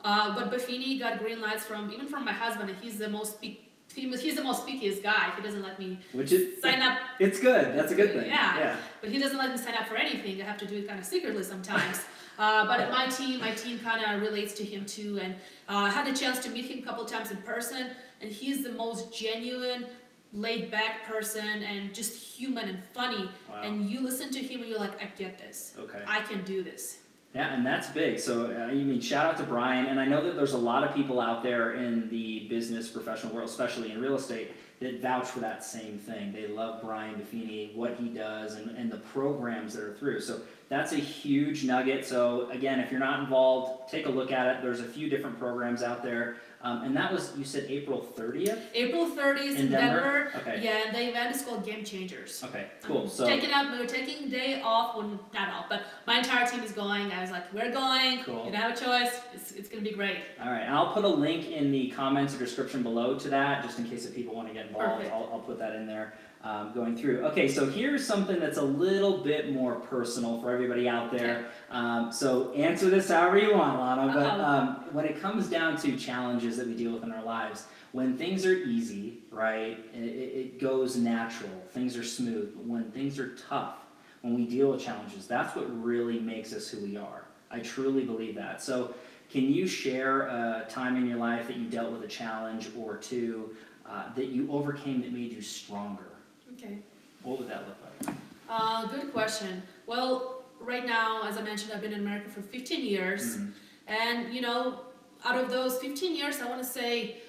[0.03, 3.37] Uh, but Buffini got green lights from even from my husband, and he's the most
[3.41, 3.59] he
[3.93, 5.31] he's the most speakiest guy.
[5.35, 7.77] He doesn't let me Which is sign up, it's good.
[7.77, 8.27] That's a good thing.
[8.27, 8.57] Yeah.
[8.57, 8.75] Yeah.
[9.01, 10.41] but he doesn't let me sign up for anything.
[10.41, 12.01] I have to do it kind of secretly sometimes.
[12.39, 15.35] Uh, but my team, my team kind of relates to him too, and
[15.69, 18.63] uh, I had the chance to meet him a couple times in person, and he's
[18.63, 19.85] the most genuine,
[20.33, 23.29] laid-back person, and just human and funny.
[23.47, 23.61] Wow.
[23.61, 25.75] And you listen to him, and you're like, I get this.
[25.77, 25.99] Okay.
[26.07, 26.97] I can do this.
[27.33, 28.19] Yeah, and that's big.
[28.19, 30.83] So, uh, you mean shout out to Brian, and I know that there's a lot
[30.83, 35.27] of people out there in the business professional world, especially in real estate, that vouch
[35.27, 36.31] for that same thing.
[36.31, 40.19] They love Brian Buffini, what he does, and, and the programs that are through.
[40.19, 42.05] So that's a huge nugget.
[42.05, 44.61] So again, if you're not involved, take a look at it.
[44.61, 48.59] There's a few different programs out there, um, and that was you said April 30th
[48.73, 50.29] April 30th in, in Denver.
[50.31, 50.31] Denver.
[50.37, 50.61] Okay.
[50.63, 52.43] Yeah, and the event is called Game Changers.
[52.45, 52.67] Okay.
[52.83, 53.03] Cool.
[53.03, 56.61] I'm So taking out, we're taking day off, well, not off, but my entire team
[56.63, 57.11] is going.
[57.11, 58.23] I was like, we're going.
[58.23, 58.45] Cool.
[58.45, 59.19] You don't have a choice.
[59.33, 60.17] It's, it's gonna be great.
[60.41, 63.63] All right, and I'll put a link in the comments or description below to that,
[63.63, 64.95] just in case if people want to get involved.
[64.97, 65.13] Perfect.
[65.13, 67.25] I'll, I'll put that in there um, going through.
[67.27, 71.47] Okay, so here's something that's a little bit more personal for everybody out there.
[71.71, 74.13] Um, so answer this however you want, Lana.
[74.13, 77.67] But um, when it comes down to challenges that we deal with in our lives,
[77.93, 81.51] when things are easy, right, it, it goes natural.
[81.71, 82.53] Things are smooth.
[82.55, 83.75] But when things are tough,
[84.21, 87.23] when we deal with challenges, that's what really makes us who we are.
[87.51, 88.61] I truly believe that.
[88.61, 88.93] So.
[89.31, 92.97] Can you share a time in your life that you dealt with a challenge or
[92.97, 93.55] two
[93.89, 96.12] uh, that you overcame that made you stronger?
[96.53, 96.77] Okay.
[97.23, 98.15] What would that look like?
[98.49, 99.63] Uh, good question.
[99.87, 103.37] Well, right now, as I mentioned, I've been in America for 15 years.
[103.37, 103.53] Mhm.
[103.87, 104.81] And, you know,
[105.25, 107.21] out of those 15 years, I want to say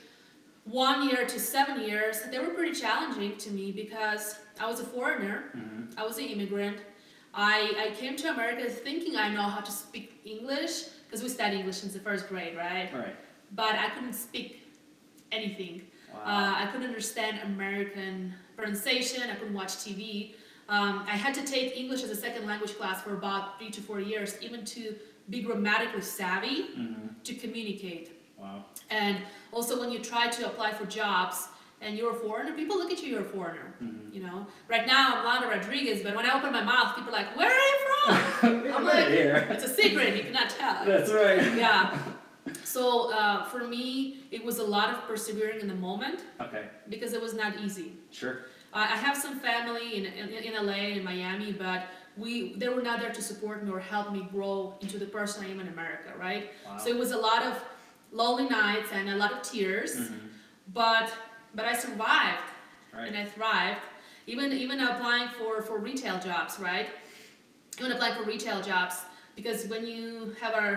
[0.65, 4.85] one year to seven years, they were pretty challenging to me because I was a
[4.85, 5.51] foreigner.
[5.57, 5.95] Mhm.
[5.99, 6.79] I was an immigrant.
[7.35, 11.59] I, I came to America thinking I know how to speak English because we studied
[11.59, 12.93] English since the first grade, right?
[12.93, 13.17] All right.
[13.53, 14.63] But I couldn't speak
[15.33, 15.83] anything.
[16.13, 16.21] Wow.
[16.21, 19.23] Uh, I couldn't understand American pronunciation.
[19.31, 20.35] I couldn't watch TV.
[20.69, 23.81] Um, I had to take English as a second language class for about three to
[23.83, 24.95] four years, even to
[25.31, 27.23] be grammatically savvy Mhm.
[27.25, 28.13] to communicate.
[28.39, 28.65] Wow.
[28.91, 29.19] And
[29.53, 31.49] also, when you try to apply for jobs
[31.81, 33.75] and you're a foreigner, people look at you, you're a foreigner.
[33.83, 34.15] Mhm.
[34.15, 37.19] You know, right now I'm Lana Rodriguez, but when I open my mouth, people are
[37.21, 38.15] like, "Where are you from?"
[38.75, 39.47] I'm right like, here.
[39.51, 40.85] It's a secret, you cannot tell.
[40.85, 41.43] That's right.
[41.57, 41.99] Yeah.
[42.65, 46.65] So uh, for me, it was a lot of persevering in the moment Okay.
[46.89, 47.93] because it was not easy.
[48.11, 48.37] Sure.
[48.73, 51.81] I I have some family in, in, in LA and Miami, but
[52.17, 55.45] we they were not there to support me or help me grow into the person
[55.45, 56.45] I am in America, right?
[56.67, 56.79] Wow.
[56.79, 57.55] So it was a lot of
[58.13, 60.19] lonely nights and a lot of tears, Mhm.
[60.73, 61.07] but
[61.57, 62.49] but I survived
[62.97, 63.09] Right.
[63.09, 63.81] and I thrived.
[64.27, 66.89] Even even applying for for retail jobs, right?
[67.79, 68.95] Even applying for retail jobs
[69.37, 70.75] because when you have our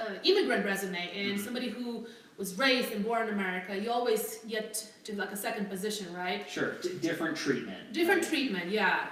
[0.00, 1.44] uh, immigrant resume and Mhm.
[1.44, 2.06] somebody who
[2.38, 6.44] was raised and born in America, you always get to like a second position, right?
[6.50, 7.92] Sure, D- different treatment.
[7.92, 9.06] Different treatment, yeah.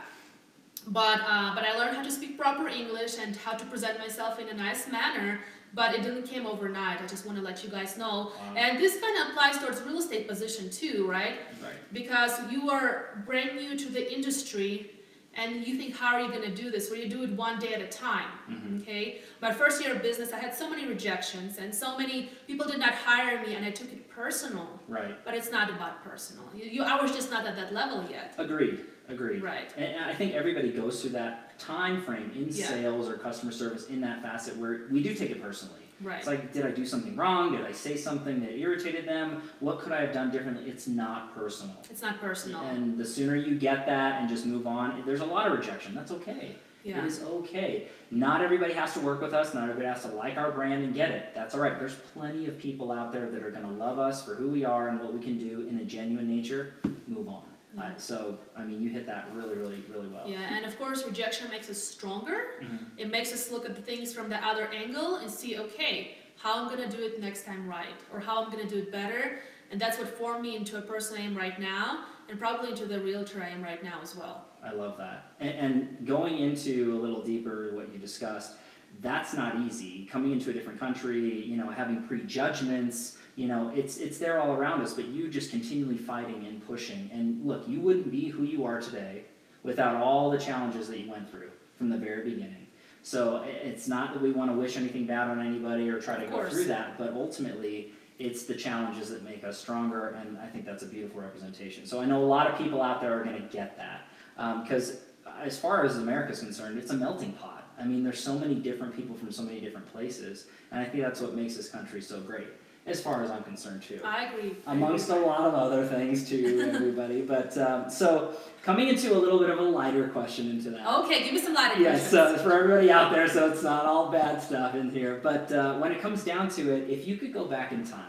[0.87, 4.38] But uh, but I learned how to speak proper English and how to present myself
[4.38, 5.40] in a nice manner.
[5.73, 7.01] But it didn't come overnight.
[7.03, 8.31] I just want to let you guys know.
[8.55, 11.38] And this kind of applies towards real estate position too, right?
[11.61, 11.73] Right.
[11.92, 14.93] Because you are brand new to the industry
[15.37, 16.90] and you think, how are you going to do this?
[16.90, 18.29] Well, you do it one day at a time.
[18.51, 18.83] Mhm.
[18.83, 19.20] Okay.
[19.40, 22.79] My first year of business, I had so many rejections and so many people did
[22.79, 24.81] not hire me, and I took it personal.
[24.88, 25.23] Right.
[25.25, 26.44] But it's not about personal.
[26.55, 28.35] You, you, I was just not at that level yet.
[28.38, 28.81] Agreed.
[29.09, 29.42] Agreed.
[29.42, 29.70] Right.
[29.77, 32.66] And and I think everybody goes through that time frame in Yeah.
[32.66, 35.81] sales or customer service in that facet where we do take it personally.
[36.04, 36.18] Right.
[36.18, 37.56] It's like, did I do something wrong?
[37.56, 39.42] Did I say something that irritated them?
[39.60, 40.68] What could I have done differently?
[40.70, 41.76] It's not personal.
[41.90, 42.60] It's not personal.
[42.60, 45.94] And the sooner you get that and just move on, there's a lot of rejection.
[45.94, 46.56] That's okay.
[46.84, 47.06] It yeah.
[47.06, 47.88] is okay.
[48.10, 49.54] Not everybody has to work with us.
[49.54, 51.34] Not everybody has to like our brand and get it.
[51.34, 51.78] That's all right.
[51.78, 54.66] There's plenty of people out there that are going to love us for who we
[54.66, 56.74] are and what we can do in a genuine nature.
[57.08, 57.44] Move on.
[57.80, 60.24] Uh, so, I mean, you hit that really, really, really well.
[60.26, 62.60] Yeah, and of course, rejection makes us stronger.
[62.62, 62.78] Mhm.
[62.96, 66.54] It makes us look at the things from the other angle and see, okay, how
[66.62, 69.40] I'm gonna do it next time right, or how I'm gonna do it better.
[69.70, 72.87] And that's what formed me into a person I am right now, and probably into
[72.87, 74.46] the realtor I am right now as well.
[74.62, 75.32] I love that.
[75.40, 78.52] And, and going into a little deeper what you discussed,
[79.00, 80.06] that's not easy.
[80.06, 84.53] Coming into a different country, you know, having prejudgments, you know, it's it's there all
[84.53, 87.11] around us, but you just continually fighting and pushing.
[87.12, 89.25] And look, you wouldn't be who you are today
[89.62, 92.66] without all the challenges that you went through from the very beginning.
[93.03, 96.27] So it's not that we want to wish anything bad on anybody or try to
[96.27, 100.64] go through that, but ultimately it's the challenges that make us stronger, and I think
[100.64, 101.85] that's a beautiful representation.
[101.85, 104.07] So I know a lot of people out there are going to get that
[104.38, 104.99] um, because
[105.42, 107.68] as far as America is concerned, it's a melting pot.
[107.79, 111.03] I mean, there's so many different people from so many different places, and I think
[111.03, 112.49] that's what makes this country so great,
[112.87, 113.99] as far as I'm concerned too.
[114.05, 114.57] I agree.
[114.66, 117.23] Amongst a lot of other things too, everybody.
[117.23, 120.87] But um, so coming into a little bit of a lighter question into that.
[121.01, 122.40] Okay, give me some lighter Yes, questions.
[122.40, 125.18] so for everybody out there, so it's not all bad stuff in here.
[125.23, 128.05] But uh, when it comes down to it, if you could go back in time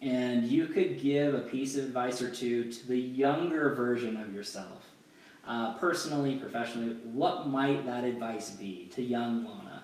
[0.00, 4.32] and you could give a piece of advice or two to the younger version of
[4.34, 4.82] yourself,
[5.46, 9.82] uh, personally, professionally, what might that advice be to young Lana?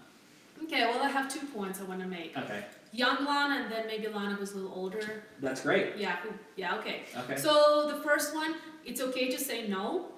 [0.65, 2.37] Okay, well, I have two points I want to make.
[2.37, 5.25] Okay, Young Lana, and then maybe Lana was a little older.
[5.41, 5.97] that's great.
[5.97, 7.05] Yeah, who- yeah, okay.
[7.17, 10.09] Okay, So the first one, it's okay to say no.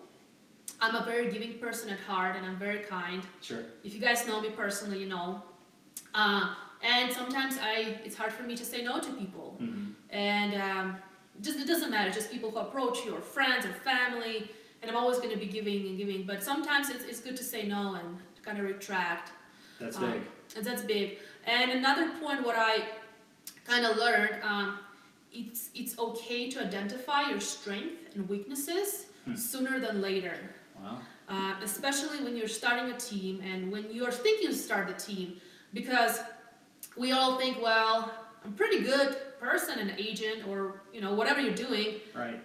[0.80, 3.22] I'm a very giving person at heart, and I'm very kind.
[3.40, 3.62] sure.
[3.84, 5.42] If you guys know me personally, you know.
[6.14, 9.56] Uh, and sometimes I, it's hard for me to say no to people.
[9.58, 10.96] hmm And um,
[11.40, 14.50] just it doesn't matter, just people who approach you, or friends, or family.
[14.82, 16.24] And I'm always going to be giving and giving.
[16.26, 19.30] But sometimes it's, it's good to say no and kind of retract.
[19.80, 20.22] That's Um, big.
[20.56, 21.18] And that's big.
[21.46, 22.84] And another point, what I
[23.64, 24.78] kind of learned, um,
[25.32, 29.34] it's it's okay to identify your strength and weaknesses Hmm.
[29.36, 30.36] sooner than later.
[30.78, 30.98] Wow.
[31.28, 35.40] Uh, especially when you're starting a team and when you're thinking to start a team,
[35.72, 36.20] because
[36.96, 38.12] we all think, well,
[38.44, 42.38] I'm a pretty good person, an agent, or you know whatever you're doing, Right.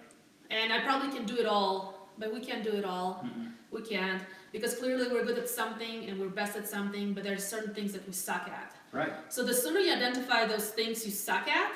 [0.50, 3.24] and I probably can do it all, but we can't do it all.
[3.26, 3.52] Mm-mm.
[3.70, 7.46] We can't because clearly we're good at something and we're best at something, but there's
[7.46, 8.69] certain things that we suck at.
[8.92, 9.12] Right.
[9.28, 11.72] So the sooner you identify those things you suck at,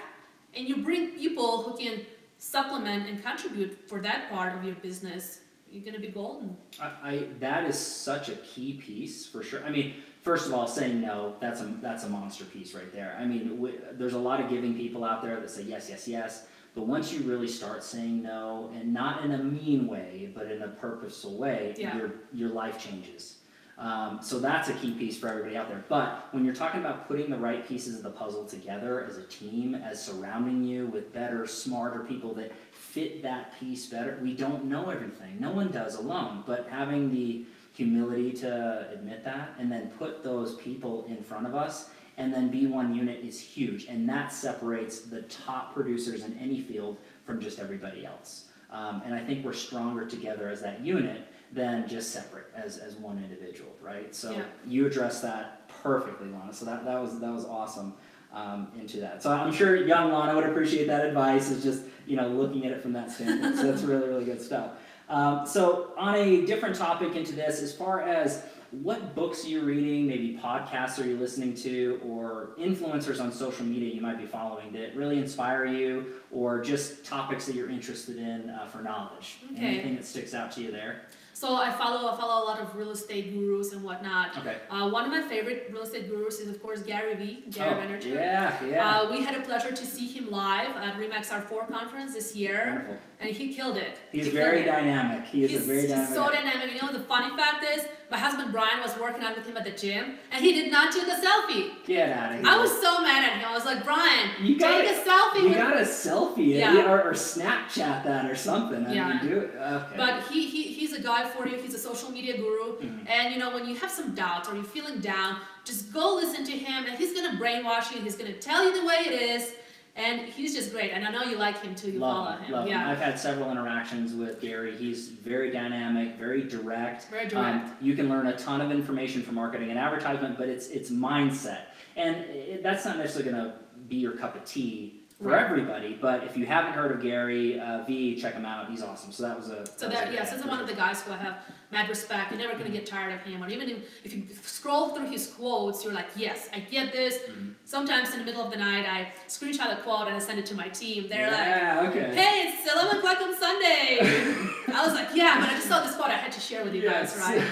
[0.55, 2.01] and you bring people who can
[2.39, 6.57] supplement and contribute for that part of your business, you're gonna be golden.
[6.81, 9.65] I, I that is such a key piece for sure.
[9.65, 13.17] I mean, first of all, saying no that's a that's a monster piece right there.
[13.21, 16.07] I mean, w- there's a lot of giving people out there that say yes, yes,
[16.07, 16.47] yes.
[16.77, 20.63] But once you really start saying no, and not in a mean way, but in
[20.63, 21.97] a purposeful way, Yeah.
[21.97, 23.39] your your life changes.
[23.77, 25.85] Um, so that's a key piece for everybody out there.
[25.89, 29.25] But when you're talking about putting the right pieces of the puzzle together as a
[29.25, 34.65] team, as surrounding you with better, smarter people that fit that piece better, we don't
[34.67, 35.41] know everything.
[35.41, 36.45] No one does alone.
[36.47, 41.57] But having the humility to admit that and then put those people in front of
[41.57, 43.87] us and then be one unit is huge.
[43.87, 48.45] And that separates the top producers in any field from just everybody else.
[48.71, 52.97] Um, and I think we're stronger together as that unit than just separate as, as
[52.97, 54.15] one individual, right?
[54.15, 54.43] So Yeah.
[54.67, 56.53] you addressed that perfectly, Lana.
[56.53, 57.95] So that, that was that was awesome
[58.33, 59.23] um, into that.
[59.23, 61.51] So I'm sure young Lana would appreciate that advice.
[61.51, 63.57] Is just you know looking at it from that standpoint.
[63.57, 64.73] so that's really really good stuff.
[65.09, 69.67] Um, so on a different topic into this, as far as what books you're you
[69.67, 74.27] reading, maybe podcasts are you listening to, or influencers on social media you might be
[74.27, 79.37] following that really inspire you, or just topics that you're interested in uh, for knowledge.
[79.53, 79.65] Okay.
[79.65, 81.03] Anything that sticks out to you there?
[81.37, 84.39] So I follow I follow a lot of real estate gurus and whatnot.
[84.39, 84.57] Okay.
[84.71, 87.75] Uh, one of my favorite real estate gurus is of course Gary Vee, Gary oh,
[87.81, 88.15] Vaynerchuk.
[88.15, 88.99] Yeah, yeah.
[89.01, 92.67] Uh, we had a pleasure to see him live at Remax R4 conference this year,
[92.67, 92.97] Wonderful.
[93.21, 93.99] and he killed it.
[94.13, 94.67] He's He killed very it.
[94.67, 95.25] dynamic.
[95.27, 96.15] He is he's, a very he's dynamic.
[96.15, 96.73] so dynamic.
[96.75, 99.65] You know, the funny fact is, my husband Brian was working out with him at
[99.65, 101.71] the gym, and he did not take a selfie.
[101.85, 102.47] Get out of here.
[102.47, 103.49] I was so mad at him.
[103.49, 105.43] I was like, Brian, You got take a selfie.
[105.43, 106.89] You with got a selfie, yeah.
[106.93, 108.87] or, or Snapchat that or something.
[108.87, 109.09] I Yeah.
[109.09, 109.55] mean, do it.
[109.57, 109.95] Okay.
[109.97, 111.57] But he, he he's a guy for you.
[111.57, 112.77] He's a social media guru.
[112.79, 113.09] Mhm.
[113.09, 116.45] And you know, when you have some doubts or you're feeling down, just go listen
[116.45, 118.01] to him, and he's gonna brainwash you.
[118.01, 119.53] He's gonna tell you the way it is,
[119.97, 120.91] and he's just great.
[120.93, 121.91] And I know you like him too.
[121.91, 122.91] You love follow him, love yeah, him.
[122.91, 124.77] I've had several interactions with Gary.
[124.77, 127.09] He's very dynamic, very direct.
[127.11, 127.67] very direct.
[127.67, 130.91] Um, you can learn a ton of information from marketing and advertisement, but it's it's
[130.91, 133.55] mindset, and it, that's not necessarily to
[133.89, 135.97] be your cup of tea for everybody.
[136.01, 138.71] But if you haven't heard of Gary uh, V, check him out.
[138.71, 139.13] He's awesome.
[139.13, 141.17] So that was a So that yes, this is one of the guys who I
[141.17, 141.37] have
[141.71, 142.31] mad respect.
[142.31, 143.43] You're never gonna get tired of him.
[143.43, 147.19] Or even if, if you scroll through his quotes, you're like, yes, I get this.
[147.29, 147.55] Mhm.
[147.65, 150.47] Sometimes in the middle of the night, I screenshot a quote and I send it
[150.47, 151.09] to my team.
[151.09, 152.15] They're like, yeah, okay.
[152.15, 153.99] hey, it's 11 o'clock on Sunday.
[154.73, 156.75] I was like, yeah, but I just saw this quote I had to share with
[156.75, 157.43] you guys, right?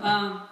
[0.00, 0.42] Um,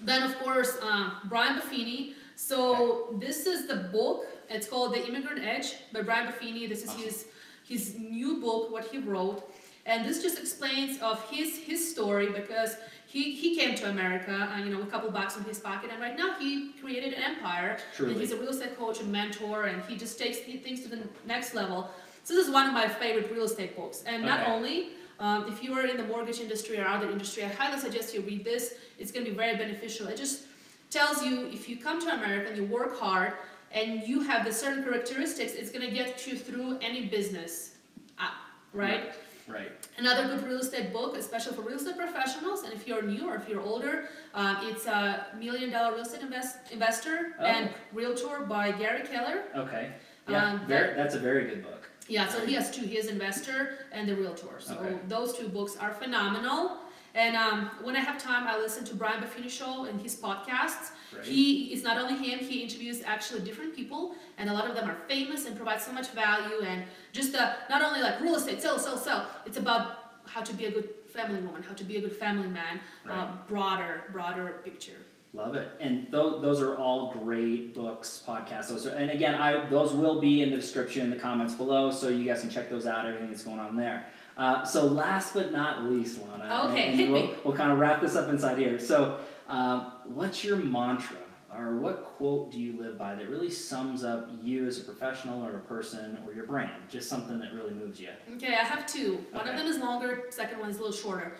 [0.00, 2.14] then of course, um, Brian Buffini.
[2.34, 4.26] So this is the book.
[4.48, 6.68] It's called The Immigrant Edge by Brian Buffini.
[6.68, 7.02] This is Awesome.
[7.02, 7.26] his
[7.64, 9.52] his new book, what he wrote,
[9.86, 14.58] and this just explains of his his story because he he came to America, uh,
[14.58, 17.70] you know, a couple bucks in his pocket, and right now he created an empire.
[17.70, 18.14] And Truly.
[18.14, 21.54] he's a real estate coach and mentor, and he just takes things to the next
[21.54, 21.90] level.
[22.22, 24.02] So this is one of my favorite real estate books.
[24.06, 24.52] And not Okay.
[24.52, 24.76] only,
[25.20, 28.20] um, if you are in the mortgage industry or other industry, I highly suggest you
[28.22, 28.74] read this.
[28.98, 30.06] It's going to be very beneficial.
[30.08, 30.42] It just
[30.90, 33.32] tells you if you come to America and you work hard
[33.72, 37.74] and you have the certain characteristics, it's going to get you through any business,
[38.18, 38.30] uh,
[38.72, 39.12] right?
[39.48, 39.70] Right.
[39.96, 43.36] Another good real estate book, especially for real estate professionals, and if you're new or
[43.36, 47.44] if you're older, um, it's a Million Dollar Real Estate invest, Investor Oh.
[47.44, 49.44] and Realtor by Gary Keller.
[49.54, 49.92] Okay.
[50.28, 50.44] Yeah.
[50.44, 51.88] Um, very, that's a very good book.
[52.08, 52.82] Yeah, so he has two.
[52.82, 54.58] He is investor and the realtor.
[54.58, 54.96] So Okay.
[55.08, 56.78] those two books are phenomenal.
[57.16, 60.90] And um, when I have time, I listen to Brian Buffini show and his podcasts.
[61.16, 61.24] Right.
[61.24, 64.88] He is not only him; he interviews actually different people, and a lot of them
[64.88, 66.60] are famous and provide so much value.
[66.60, 69.30] And just uh, not only like real estate, sell, sell, sell.
[69.46, 72.48] It's about how to be a good family woman, how to be a good family
[72.48, 72.80] man.
[73.08, 75.00] Uh, broader, broader picture.
[75.32, 75.68] Love it.
[75.80, 78.68] And those, those are all great books, podcasts.
[78.68, 81.90] Those are, and again, I those will be in the description, in the comments below,
[81.90, 83.06] so you guys can check those out.
[83.06, 84.06] Everything that's going on there.
[84.36, 86.68] Uh, so last but not least, Lana.
[86.70, 88.78] Okay, and we'll, we'll kind of wrap this up inside here.
[88.78, 89.18] So,
[89.48, 91.16] um, what's your mantra,
[91.56, 95.42] or what quote do you live by that really sums up you as a professional,
[95.42, 96.82] or a person, or your brand?
[96.90, 98.10] Just something that really moves you.
[98.34, 99.24] Okay, I have two.
[99.32, 100.24] One of them is longer.
[100.30, 101.36] Second one is a little shorter.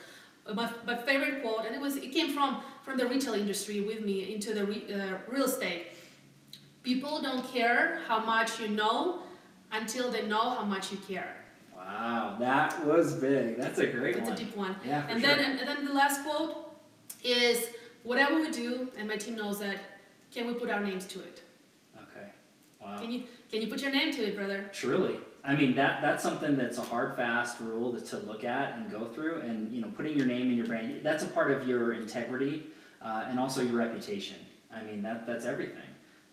[0.47, 3.81] Uh, My, my favorite quote, and it was it came from from the retail industry
[3.83, 5.89] with me into the re, uh, real estate.
[6.83, 9.19] People don't care how much you know
[9.73, 11.35] until they know how much you care.
[11.87, 13.59] Wow, that was big.
[13.59, 14.23] That's a great one.
[14.23, 14.33] It's one.
[14.33, 14.77] a deep one.
[14.85, 15.37] yeah, for And sure.
[15.37, 16.75] then and then the last quote
[17.23, 17.69] is
[18.03, 19.79] whatever we do, and my team knows that.
[20.33, 21.43] Can we put our names to it?
[21.97, 22.27] okay.
[22.83, 22.99] Wow.
[23.01, 24.69] Can you can you put your name to it, brother?
[24.73, 25.17] Truly.
[25.45, 28.91] I mean that that's something that's a hard fast rule to, to look at and
[28.91, 31.69] go through and you know putting your name in your brand that's a part of
[31.69, 32.67] your integrity
[33.01, 34.37] uh, and also your reputation.
[34.75, 35.89] I mean that that's everything.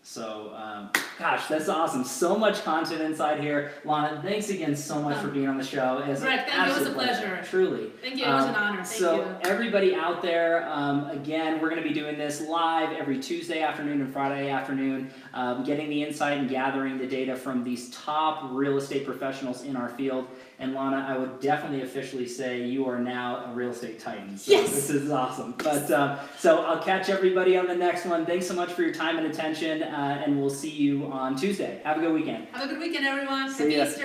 [0.06, 2.04] So um, gosh, that's awesome.
[2.04, 3.72] So much content inside here.
[3.86, 6.04] Lana, thanks again so much for being on the show.
[6.06, 6.60] It's an Greg, thank you.
[6.60, 7.40] It was a absolute pleasure.
[7.48, 7.90] Truly.
[8.02, 8.26] Thank you.
[8.26, 8.84] It was an Um, honor.
[8.84, 9.36] Thank so you.
[9.44, 14.02] everybody out there, um, again, we're going to be doing this live every Tuesday afternoon
[14.02, 18.76] and Friday afternoon, um, getting the insight and gathering the data from these top real
[18.76, 20.26] estate professionals in our field.
[20.64, 24.38] And Lana, I would definitely officially say you are now a real estate titan.
[24.38, 24.70] So Yes.
[24.70, 25.54] This is awesome.
[25.58, 28.24] But um, so I'll catch everybody on the next one.
[28.24, 31.82] Thanks so much for your time and attention, uh, and we'll see you on Tuesday.
[31.84, 32.46] Have a good weekend.
[32.52, 33.52] Have a good weekend, everyone.
[33.52, 33.84] See Happy ya.
[33.84, 34.00] Easter.